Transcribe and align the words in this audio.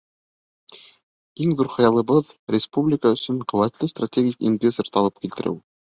Иң 1.45 1.51
ҙур 1.59 1.69
хыялыбыҙ— 1.75 2.33
республика 2.57 3.15
өсөн 3.19 3.41
ҡеүәтле 3.55 3.93
стратегик 3.97 4.45
инвестор 4.53 4.95
табып 4.99 5.25
килтереү. 5.27 5.61